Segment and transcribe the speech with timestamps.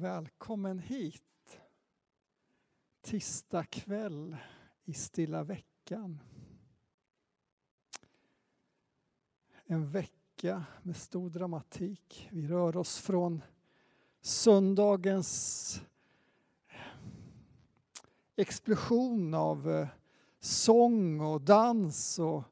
[0.00, 1.60] Välkommen hit.
[3.02, 4.36] Tisdag kväll
[4.84, 6.20] i stilla veckan.
[9.64, 12.28] En vecka med stor dramatik.
[12.32, 13.42] Vi rör oss från
[14.20, 15.82] söndagens
[18.36, 19.88] explosion av eh,
[20.38, 22.42] sång och dans och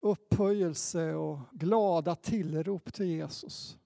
[0.00, 3.78] upphöjelse och glada tillrop till Jesus.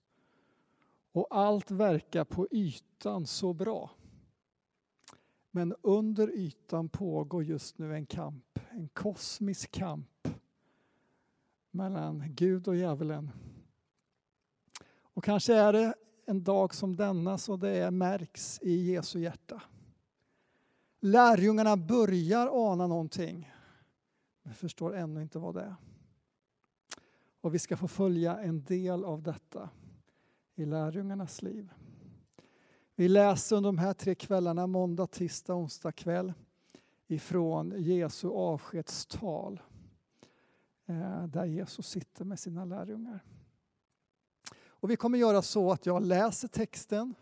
[1.19, 3.91] Och allt verkar på ytan så bra.
[5.50, 10.29] Men under ytan pågår just nu en kamp, en kosmisk kamp
[11.71, 13.31] mellan Gud och djävulen.
[15.00, 15.95] Och kanske är det
[16.26, 19.62] en dag som denna så det märks i Jesu hjärta.
[21.00, 23.53] Lärjungarna börjar ana någonting,
[24.43, 25.75] men förstår ännu inte vad det är.
[27.40, 29.71] Och vi ska få följa en del av detta
[30.58, 31.72] i lärjungarnas liv.
[32.94, 36.33] Vi läser under de här tre kvällarna, måndag, tisdag, onsdag kväll
[37.06, 39.61] ifrån Jesu avskedstal
[40.86, 43.25] eh, där Jesus sitter med sina lärjungar.
[44.67, 47.14] Och vi kommer göra så att jag läser texten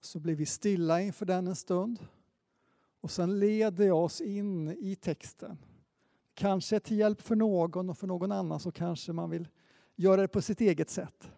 [0.00, 2.06] så blir vi stilla inför den en stund
[3.00, 5.58] och sen leder jag oss in i texten.
[6.34, 9.48] Kanske till hjälp för någon och för någon annan så kanske man vill
[9.96, 11.32] göra det på sitt eget sätt.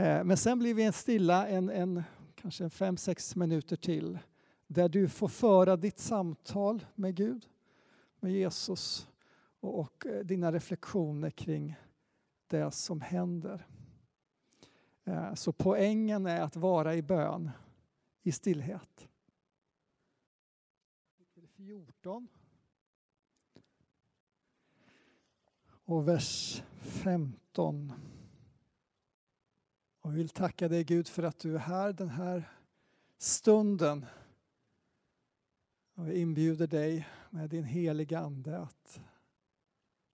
[0.00, 2.02] Eh, men sen blir vi stilla en, en
[2.34, 4.18] kanske fem, sex minuter till
[4.66, 7.48] där du får föra ditt samtal med Gud,
[8.20, 9.08] med Jesus
[9.60, 11.74] och, och eh, dina reflektioner kring
[12.46, 13.66] det som händer.
[15.04, 17.50] Eh, så poängen är att vara i bön,
[18.22, 19.08] i stillhet.
[21.56, 22.28] 14
[25.66, 27.92] och vers 15.
[30.00, 32.52] Och vi vill tacka dig Gud för att du är här den här
[33.18, 34.06] stunden.
[35.94, 39.00] Och vi inbjuder dig med din heliga Ande att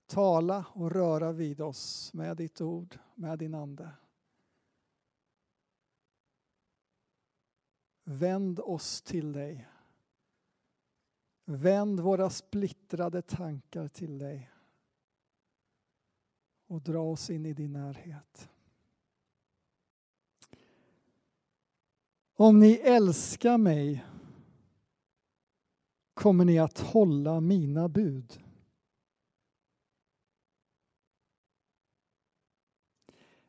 [0.07, 3.91] tala och röra vid oss med ditt ord, med din Ande.
[8.05, 9.69] Vänd oss till dig.
[11.45, 14.51] Vänd våra splittrade tankar till dig
[16.67, 18.49] och dra oss in i din närhet.
[22.39, 24.05] Om ni älskar mig
[26.15, 28.41] kommer ni att hålla mina bud.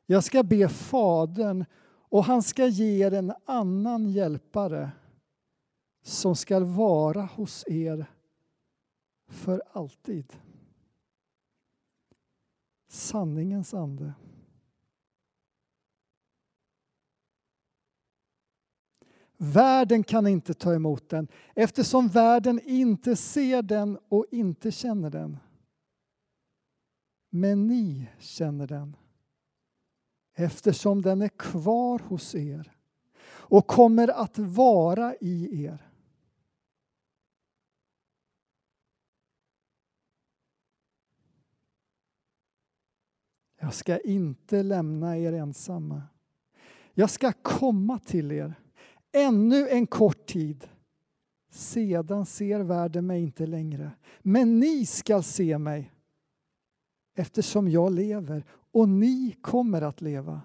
[0.05, 1.65] Jag ska be Fadern
[2.09, 4.91] och han ska ge er en annan hjälpare
[6.01, 8.11] som ska vara hos er
[9.27, 10.33] för alltid.
[12.87, 14.13] Sanningens ande.
[19.37, 25.37] Världen kan inte ta emot den eftersom världen inte ser den och inte känner den.
[27.29, 28.95] Men ni känner den
[30.33, 32.71] eftersom den är kvar hos er
[33.25, 35.87] och kommer att vara i er.
[43.59, 46.01] Jag ska inte lämna er ensamma.
[46.93, 48.53] Jag ska komma till er
[49.11, 50.67] ännu en kort tid.
[51.49, 53.91] Sedan ser världen mig inte längre,
[54.21, 55.91] men ni skall se mig
[57.15, 60.41] eftersom jag lever och ni kommer att leva.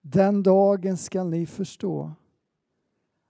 [0.00, 2.12] Den dagen skall ni förstå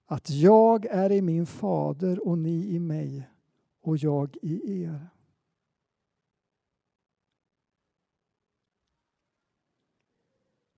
[0.07, 3.29] att jag är i min fader och ni i mig
[3.81, 5.12] och jag i er.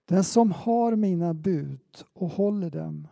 [0.05, 3.09] Den som har mina bud och håller dem,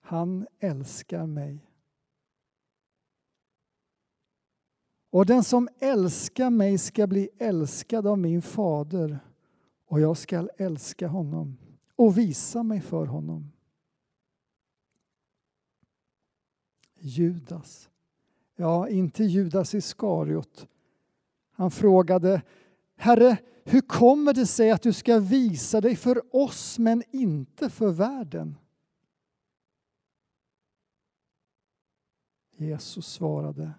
[0.00, 1.66] han älskar mig.
[5.10, 9.18] Och den som älskar mig ska bli älskad av min fader
[9.86, 11.56] och jag skall älska honom
[11.96, 13.52] och visa mig för honom.
[16.98, 17.90] Judas.
[18.56, 20.68] Ja, inte Judas Iskariot.
[21.50, 22.42] Han frågade
[22.96, 23.36] Herre,
[23.70, 28.56] hur kommer det sig att du ska visa dig för oss men inte för världen?
[32.56, 33.72] Jesus svarade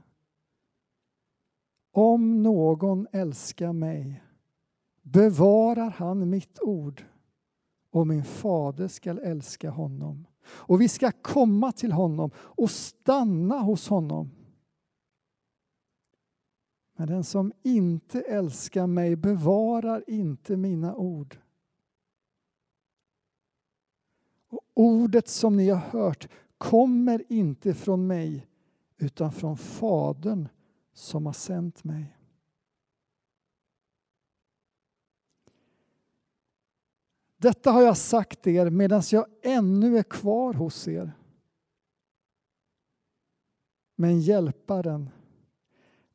[1.92, 4.24] Om någon älskar mig
[5.02, 7.06] bevarar han mitt ord
[7.92, 13.88] och min fader skall älska honom och vi ska komma till honom och stanna hos
[13.88, 14.32] honom.
[17.02, 21.38] Men den som inte älskar mig bevarar inte mina ord.
[24.50, 26.28] Och ordet som ni har hört
[26.58, 28.48] kommer inte från mig
[28.98, 30.48] utan från Fadern
[30.94, 32.18] som har sänt mig.
[37.38, 41.12] Detta har jag sagt er medan jag ännu är kvar hos er.
[43.96, 45.10] Men Hjälparen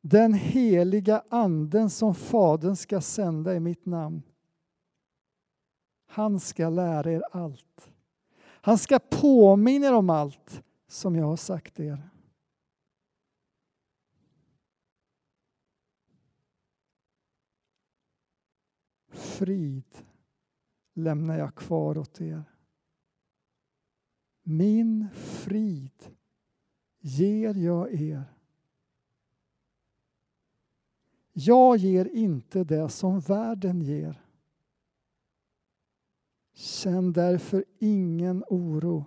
[0.01, 4.21] den heliga Anden som Fadern ska sända i mitt namn,
[6.05, 7.91] han ska lära er allt.
[8.39, 12.09] Han ska påminna er om allt som jag har sagt er.
[19.09, 20.03] Frid
[20.93, 22.43] lämnar jag kvar åt er.
[24.43, 26.15] Min frid
[26.99, 28.36] ger jag er.
[31.39, 34.21] Jag ger inte det som världen ger.
[36.53, 39.05] Känn därför ingen oro.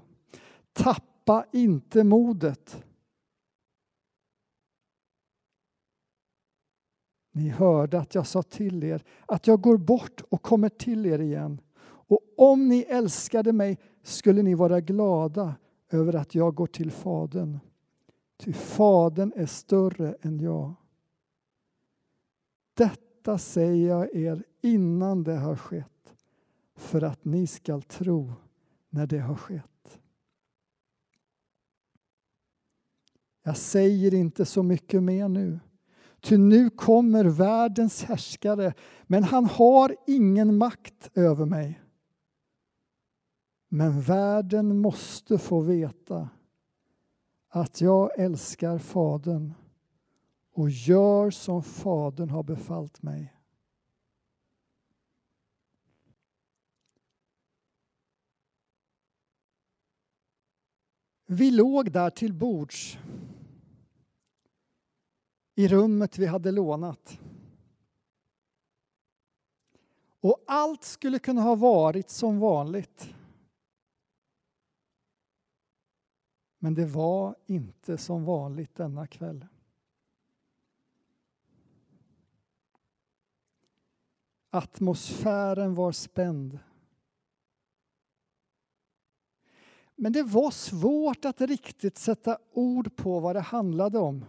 [0.72, 2.84] Tappa inte modet.
[7.32, 11.18] Ni hörde att jag sa till er att jag går bort och kommer till er
[11.18, 11.60] igen.
[11.82, 15.54] Och om ni älskade mig skulle ni vara glada
[15.90, 17.58] över att jag går till Fadern.
[18.36, 20.74] Ty Fadern är större än jag.
[22.80, 26.14] Detta säger jag er innan det har skett,
[26.76, 28.32] för att ni skall tro
[28.90, 30.00] när det har skett.
[33.42, 35.60] Jag säger inte så mycket mer nu,
[36.20, 38.74] ty nu kommer världens härskare,
[39.06, 41.82] men han har ingen makt över mig.
[43.68, 46.28] Men världen måste få veta
[47.48, 49.54] att jag älskar Fadern
[50.50, 53.36] och gör som Fadern har befallt mig.
[61.26, 62.98] Vi låg där till bords
[65.54, 67.20] i rummet vi hade lånat.
[70.20, 73.14] Och allt skulle kunna ha varit som vanligt.
[76.58, 79.46] Men det var inte som vanligt denna kväll.
[84.50, 86.58] Atmosfären var spänd.
[89.94, 94.24] Men det var svårt att riktigt sätta ord på vad det handlade om.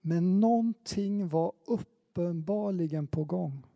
[0.00, 3.68] Men någonting var uppenbarligen på gång.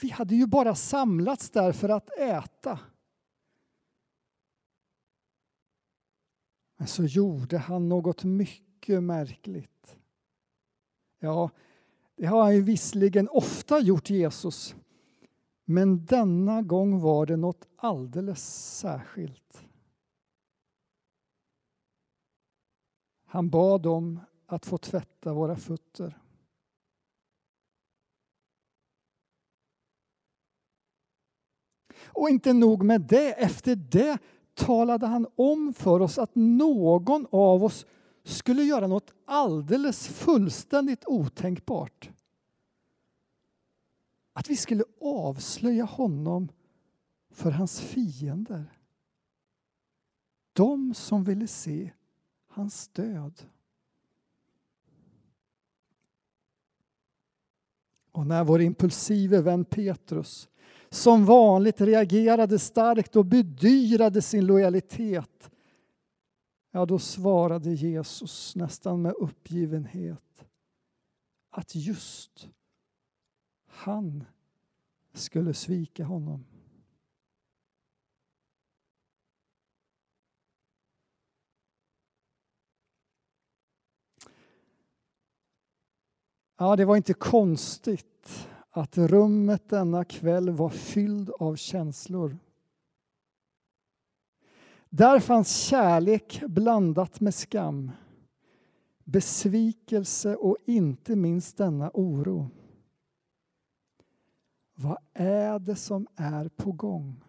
[0.00, 2.78] vi hade ju bara samlats där för att äta.
[6.84, 9.96] Men så gjorde han något mycket märkligt.
[11.18, 11.50] Ja,
[12.16, 14.74] det har han ju visserligen ofta gjort, Jesus.
[15.64, 19.64] Men denna gång var det något alldeles särskilt.
[23.24, 26.18] Han bad om att få tvätta våra fötter.
[32.04, 34.18] Och inte nog med det, efter det
[34.54, 37.86] talade han om för oss att någon av oss
[38.22, 42.10] skulle göra något alldeles fullständigt otänkbart.
[44.32, 46.48] Att vi skulle avslöja honom
[47.30, 48.78] för hans fiender.
[50.52, 51.90] De som ville se
[52.46, 53.42] hans död.
[58.12, 60.48] Och när vår impulsive vän Petrus
[60.94, 65.50] som vanligt reagerade starkt och bedyrade sin lojalitet,
[66.70, 70.44] ja, då svarade Jesus nästan med uppgivenhet
[71.50, 72.48] att just
[73.66, 74.24] han
[75.12, 76.44] skulle svika honom.
[86.56, 92.38] Ja, det var inte konstigt att rummet denna kväll var fylld av känslor.
[94.88, 97.90] Där fanns kärlek blandat med skam,
[99.04, 102.50] besvikelse och inte minst denna oro.
[104.74, 107.24] Vad är det som är på gång?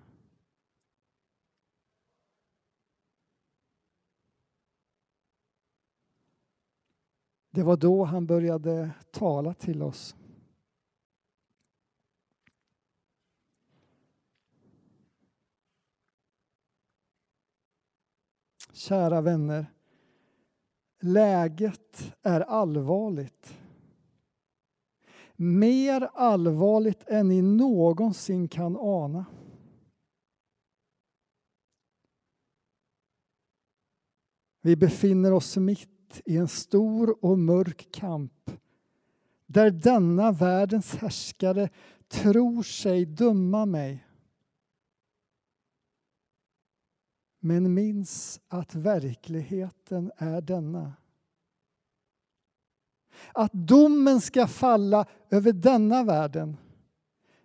[7.50, 10.16] Det var då han började tala till oss.
[18.76, 19.66] Kära vänner,
[21.02, 23.58] läget är allvarligt.
[25.36, 29.26] mer allvarligt än ni någonsin kan ana.
[34.62, 38.52] Vi befinner oss mitt i en stor och mörk kamp
[39.46, 41.70] där denna världens härskare
[42.08, 44.05] tror sig döma mig.
[47.46, 50.94] Men minns att verkligheten är denna.
[53.34, 56.58] Att domen ska falla över denna världen.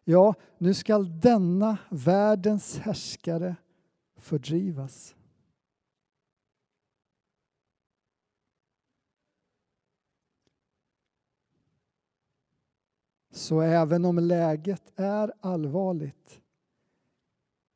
[0.05, 3.57] Ja, nu skall denna världens härskare
[4.17, 5.15] fördrivas.
[13.31, 16.41] Så även om läget är allvarligt,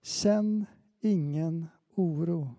[0.02, 0.66] känn
[1.00, 2.54] ingen oro.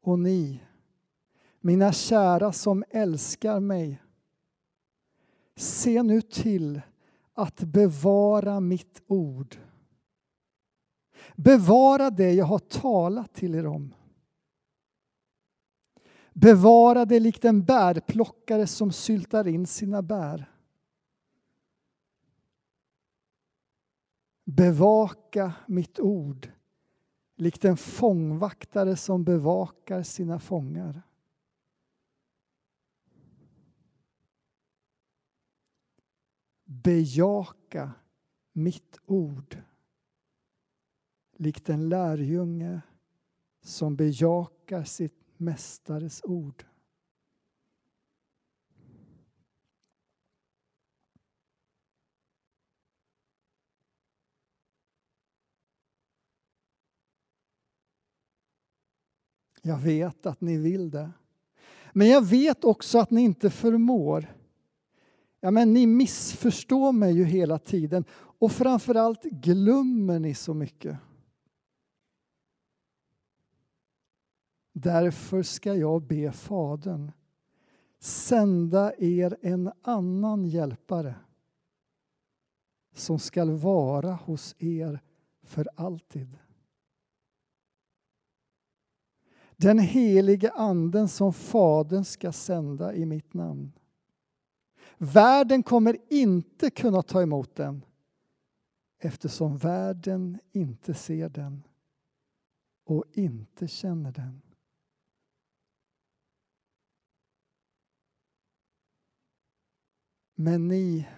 [0.00, 0.60] Och ni,
[1.60, 4.02] mina kära som älskar mig,
[5.56, 6.80] se nu till
[7.34, 9.56] att bevara mitt ord.
[11.36, 13.94] Bevara det jag har talat till er om.
[16.32, 20.50] Bevara det likt en bärplockare som syltar in sina bär.
[24.56, 26.50] Bevaka mitt ord
[27.36, 31.02] likt en fångvaktare som bevakar sina fångar.
[36.64, 37.92] Bejaka
[38.52, 39.56] mitt ord
[41.40, 42.80] likt en lärjunge
[43.60, 46.64] som bejakar sitt Mästares ord.
[59.62, 61.10] Jag vet att ni vill det.
[61.92, 64.34] Men jag vet också att ni inte förmår.
[65.40, 70.98] Ja, men ni missförstår mig ju hela tiden och framförallt glömmer ni så mycket.
[74.72, 77.12] Därför ska jag be Fadern
[77.98, 81.14] sända er en annan hjälpare
[82.94, 85.00] som skall vara hos er
[85.42, 86.38] för alltid.
[89.62, 93.72] Den helige anden som Fadern ska sända i mitt namn.
[94.98, 97.84] Världen kommer inte kunna ta emot den
[98.98, 101.62] eftersom världen inte ser den
[102.84, 104.42] och inte känner den.
[110.34, 111.08] Men ni,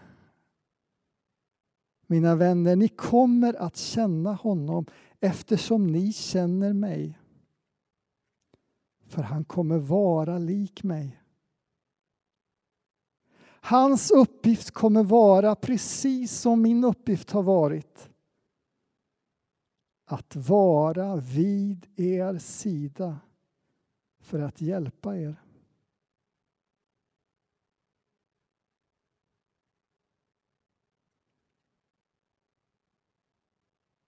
[2.07, 4.87] mina vänner, ni kommer att känna honom
[5.21, 7.19] eftersom ni känner mig.
[9.13, 11.21] För han kommer vara lik mig.
[13.61, 18.11] Hans uppgift kommer vara precis som min uppgift har varit.
[20.05, 23.19] Att vara vid er sida
[24.21, 25.37] för att hjälpa er.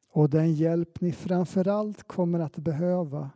[0.08, 3.30] Och den hjälp ni framförallt kommer att behöva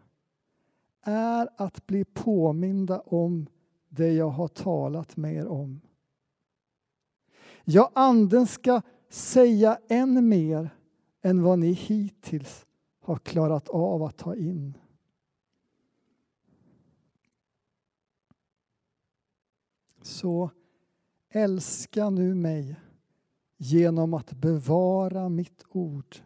[1.03, 3.49] är att bli påminda om
[3.89, 5.81] det jag har talat med er om.
[7.65, 10.71] Ja, Anden ska säga än mer
[11.23, 12.67] än vad ni hittills
[13.01, 14.79] har klarat av att ta in.
[20.03, 20.51] Så
[21.31, 22.77] älska nu mig
[23.57, 26.17] genom att bevara mitt ord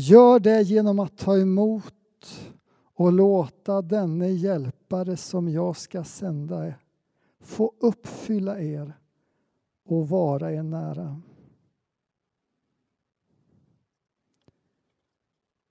[0.00, 1.94] Gör det genom att ta emot
[2.94, 6.74] och låta denne hjälpare som jag ska sända
[7.40, 8.92] få uppfylla er
[9.84, 11.22] och vara er nära.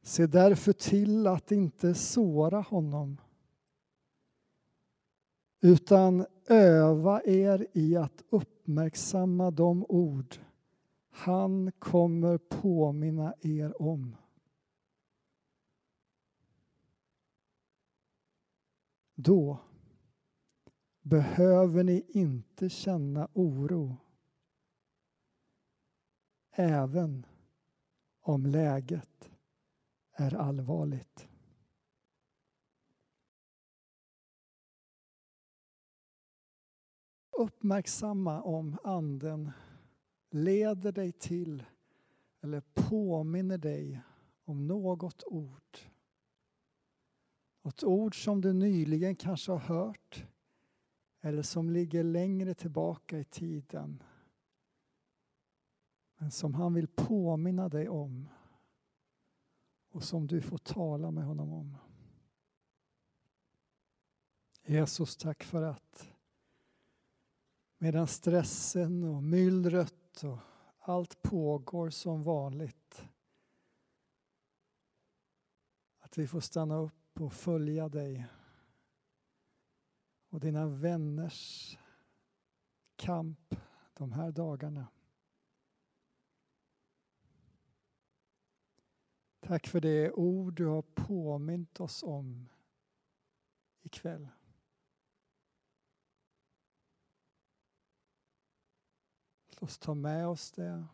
[0.01, 3.17] Se därför till att inte såra honom
[5.61, 10.37] utan öva er i att uppmärksamma de ord
[11.27, 14.15] han kommer påminna er om.
[19.15, 19.59] Då
[21.01, 23.97] behöver ni inte känna oro.
[26.51, 27.25] Även
[28.19, 29.29] om läget
[30.11, 31.27] är allvarligt.
[37.31, 39.51] Uppmärksamma om Anden
[40.29, 41.63] leder dig till
[42.41, 44.01] eller påminner dig
[44.43, 45.77] om något ord.
[47.61, 50.25] Något ord som du nyligen kanske har hört
[51.21, 54.03] eller som ligger längre tillbaka i tiden.
[56.17, 58.29] Men som han vill påminna dig om
[59.89, 61.77] och som du får tala med honom om.
[64.65, 66.09] Jesus, tack för att
[67.77, 70.39] medan stressen och myllret och
[70.79, 73.07] allt pågår som vanligt
[75.99, 78.27] att vi får stanna upp och följa dig
[80.29, 81.77] och dina vänners
[82.95, 83.55] kamp
[83.93, 84.87] de här dagarna.
[89.39, 92.49] Tack för det ord du har påmint oss om
[93.81, 94.27] ikväll.
[99.59, 100.85] Låt oss ta med oss det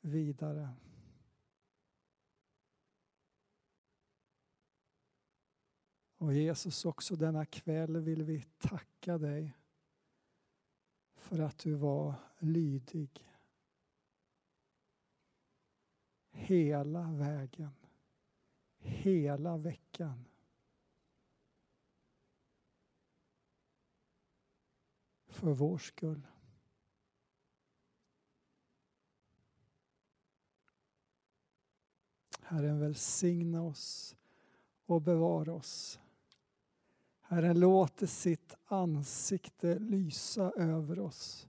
[0.00, 0.68] vidare.
[6.16, 9.56] Och Jesus, också denna kväll vill vi tacka dig
[11.14, 13.32] för att du var lydig
[16.30, 17.72] hela vägen,
[18.78, 20.24] hela veckan.
[25.26, 26.26] För vår skull.
[32.52, 34.16] Herren välsigna oss
[34.86, 36.00] och bevara oss.
[37.20, 41.48] Herren låter sitt ansikte lysa över oss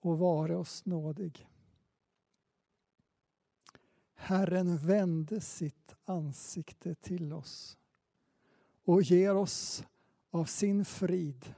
[0.00, 1.48] och vara oss nådig.
[4.14, 7.78] Herren vände sitt ansikte till oss
[8.84, 9.84] och ger oss
[10.30, 11.54] av sin frid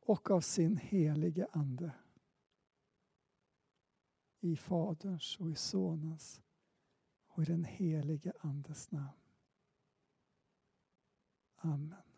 [0.00, 1.92] och av sin helige Ande.
[4.40, 6.40] I Faderns och i Sonens
[7.34, 9.08] och i den helige Andes namn.
[11.56, 12.13] Amen.